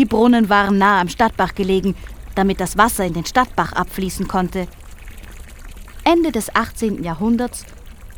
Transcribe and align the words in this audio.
Die 0.00 0.06
Brunnen 0.06 0.48
waren 0.48 0.78
nah 0.78 0.98
am 0.98 1.10
Stadtbach 1.10 1.54
gelegen, 1.54 1.94
damit 2.34 2.58
das 2.58 2.78
Wasser 2.78 3.04
in 3.04 3.12
den 3.12 3.26
Stadtbach 3.26 3.74
abfließen 3.74 4.26
konnte. 4.28 4.66
Ende 6.04 6.32
des 6.32 6.56
18. 6.56 7.04
Jahrhunderts 7.04 7.66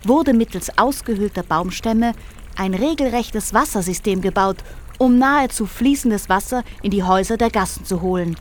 wurde 0.05 0.33
mittels 0.33 0.79
ausgehöhlter 0.79 1.43
Baumstämme 1.43 2.13
ein 2.57 2.75
regelrechtes 2.75 3.53
Wassersystem 3.53 4.21
gebaut, 4.21 4.59
um 4.99 5.19
nahezu 5.19 5.67
fließendes 5.67 6.29
Wasser 6.29 6.63
in 6.83 6.93
die 6.93 7.03
Häuser 7.03 7.37
der 7.37 7.51
Gassen 7.51 7.85
zu 7.85 8.01
holen. 8.01 8.37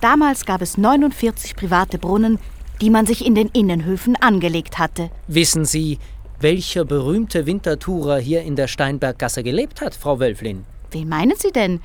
Damals 0.00 0.44
gab 0.44 0.60
es 0.60 0.76
49 0.76 1.54
private 1.54 1.96
Brunnen, 1.96 2.40
die 2.80 2.90
man 2.90 3.06
sich 3.06 3.24
in 3.24 3.36
den 3.36 3.50
Innenhöfen 3.50 4.16
angelegt 4.16 4.80
hatte. 4.80 5.12
Wissen 5.28 5.64
Sie, 5.64 6.00
welcher 6.40 6.84
berühmte 6.84 7.46
Wintertourer 7.46 8.18
hier 8.18 8.42
in 8.42 8.56
der 8.56 8.66
Steinberggasse 8.66 9.44
gelebt 9.44 9.80
hat, 9.80 9.94
Frau 9.94 10.18
Wölflin? 10.18 10.64
Wen 10.90 11.08
meinen 11.08 11.36
Sie 11.36 11.52
denn? 11.52 11.78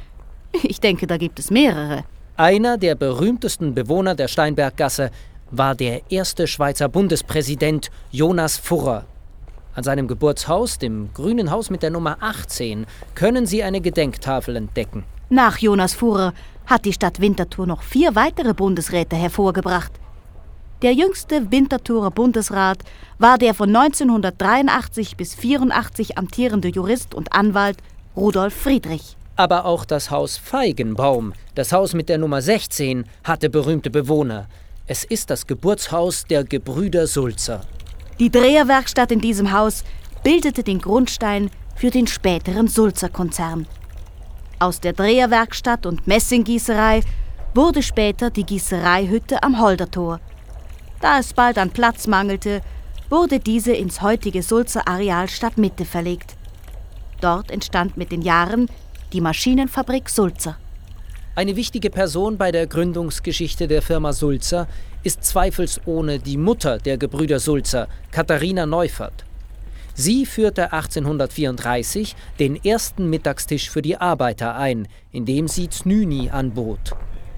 Ich 0.63 0.79
denke, 0.79 1.07
da 1.07 1.17
gibt 1.17 1.39
es 1.39 1.51
mehrere. 1.51 2.03
Einer 2.37 2.77
der 2.77 2.95
berühmtesten 2.95 3.73
Bewohner 3.73 4.15
der 4.15 4.27
Steinberggasse 4.27 5.11
war 5.51 5.75
der 5.75 6.11
erste 6.11 6.47
Schweizer 6.47 6.89
Bundespräsident 6.89 7.91
Jonas 8.11 8.57
Furrer. 8.57 9.05
An 9.73 9.83
seinem 9.83 10.07
Geburtshaus, 10.07 10.77
dem 10.77 11.09
Grünen 11.13 11.51
Haus 11.51 11.69
mit 11.69 11.83
der 11.83 11.91
Nummer 11.91 12.17
18, 12.21 12.85
können 13.13 13.45
Sie 13.45 13.63
eine 13.63 13.81
Gedenktafel 13.81 14.55
entdecken. 14.55 15.03
Nach 15.29 15.57
Jonas 15.57 15.93
Furrer 15.93 16.33
hat 16.65 16.85
die 16.85 16.93
Stadt 16.93 17.19
Winterthur 17.19 17.67
noch 17.67 17.81
vier 17.83 18.15
weitere 18.15 18.53
Bundesräte 18.53 19.15
hervorgebracht. 19.15 19.91
Der 20.81 20.93
jüngste 20.93 21.51
Winterthurer 21.51 22.11
Bundesrat 22.11 22.79
war 23.17 23.37
der 23.37 23.53
von 23.53 23.73
1983 23.73 25.15
bis 25.17 25.33
84 25.35 26.17
amtierende 26.17 26.67
Jurist 26.67 27.15
und 27.15 27.33
Anwalt 27.33 27.77
Rudolf 28.15 28.53
Friedrich. 28.53 29.17
Aber 29.35 29.65
auch 29.65 29.83
das 29.83 30.11
Haus 30.11 30.37
Feigenbaum, 30.37 31.33
das 31.55 31.73
Haus 31.73 31.93
mit 31.93 32.07
der 32.07 32.17
Nummer 32.17 32.41
16, 32.41 33.05
hatte 33.23 33.49
berühmte 33.49 33.89
Bewohner. 33.89 34.47
Es 34.87 35.03
ist 35.03 35.29
das 35.29 35.45
Geburtshaus 35.45 36.25
der 36.25 36.43
Gebrüder 36.43 37.05
Sulzer. 37.05 37.61
Die 38.19 38.29
Dreherwerkstatt 38.29 39.11
in 39.11 39.19
diesem 39.19 39.51
Haus 39.51 39.83
bildete 40.23 40.63
den 40.63 40.79
Grundstein 40.79 41.49
für 41.75 41.89
den 41.89 42.07
späteren 42.07 42.69
Sulzer-Konzern. 42.69 43.67
Aus 44.59 44.79
der 44.79 44.93
Dreherwerkstatt 44.93 45.85
und 45.85 46.07
Messinggießerei 46.07 47.01
wurde 47.53 47.83
später 47.83 48.29
die 48.29 48.45
Gießereihütte 48.45 49.43
am 49.43 49.59
Holdertor. 49.59 50.21
Da 51.01 51.19
es 51.19 51.33
bald 51.33 51.57
an 51.57 51.71
Platz 51.71 52.07
mangelte, 52.07 52.61
wurde 53.09 53.39
diese 53.39 53.73
ins 53.73 54.01
heutige 54.01 54.41
Sulzer 54.43 54.87
Areal 54.87 55.27
Stadtmitte 55.27 55.83
verlegt. 55.83 56.35
Dort 57.19 57.51
entstand 57.51 57.97
mit 57.97 58.11
den 58.11 58.21
Jahren 58.21 58.67
die 59.13 59.21
Maschinenfabrik 59.21 60.09
Sulzer. 60.09 60.57
Eine 61.35 61.55
wichtige 61.55 61.89
Person 61.89 62.37
bei 62.37 62.51
der 62.51 62.65
Gründungsgeschichte 62.65 63.67
der 63.67 63.81
Firma 63.81 64.13
Sulzer 64.13 64.67
ist 65.03 65.23
zweifelsohne 65.23 66.19
die 66.19 66.37
Mutter 66.37 66.77
der 66.77 66.97
Gebrüder 66.97 67.39
Sulzer, 67.39 67.87
Katharina 68.11 68.65
Neufert. 68.65 69.25
Sie 69.93 70.25
führte 70.25 70.73
1834 70.73 72.15
den 72.39 72.63
ersten 72.63 73.09
Mittagstisch 73.09 73.69
für 73.69 73.81
die 73.81 73.97
Arbeiter 73.97 74.55
ein, 74.55 74.87
indem 75.11 75.47
sie 75.47 75.69
Znüni 75.69 76.29
anbot. 76.29 76.95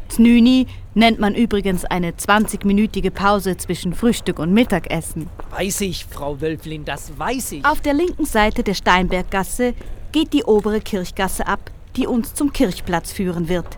Znüni 0.10 0.68
nennt 0.96 1.20
man 1.20 1.36
übrigens 1.36 1.86
eine 1.86 2.12
20-minütige 2.12 3.12
Pause 3.12 3.58
zwischen 3.58 3.94
Frühstück 3.94 4.40
und 4.40 4.54
Mittagessen. 4.54 5.30
Weiß 5.52 5.82
ich, 5.82 6.06
Frau 6.06 6.40
Wölflin, 6.42 6.86
das 6.86 7.18
weiß 7.18 7.52
ich. 7.54 7.66
Auf 7.66 7.82
der 7.82 7.94
linken 7.94 8.26
Seite 8.26 8.64
der 8.64 8.74
Steinberggasse 8.74 9.74
geht 10.12 10.34
die 10.34 10.44
obere 10.44 10.82
Kirchgasse 10.82 11.48
ab, 11.48 11.72
die 11.96 12.08
uns 12.08 12.34
zum 12.34 12.54
Kirchplatz 12.54 13.12
führen 13.12 13.50
wird. 13.50 13.78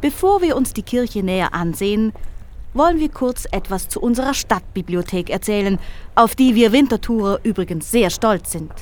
Bevor 0.00 0.42
wir 0.42 0.56
uns 0.56 0.72
die 0.72 0.82
Kirche 0.82 1.22
näher 1.22 1.54
ansehen, 1.54 2.12
wollen 2.72 3.00
wir 3.00 3.08
kurz 3.08 3.46
etwas 3.50 3.88
zu 3.88 4.00
unserer 4.00 4.34
Stadtbibliothek 4.34 5.30
erzählen, 5.30 5.78
auf 6.14 6.34
die 6.34 6.54
wir 6.54 6.72
Wintertourer 6.72 7.40
übrigens 7.42 7.90
sehr 7.90 8.10
stolz 8.10 8.52
sind. 8.52 8.72